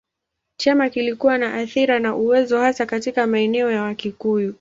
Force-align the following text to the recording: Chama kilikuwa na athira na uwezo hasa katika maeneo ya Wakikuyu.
Chama 0.57 0.89
kilikuwa 0.89 1.37
na 1.37 1.53
athira 1.53 1.99
na 1.99 2.15
uwezo 2.15 2.59
hasa 2.59 2.85
katika 2.85 3.27
maeneo 3.27 3.71
ya 3.71 3.83
Wakikuyu. 3.83 4.49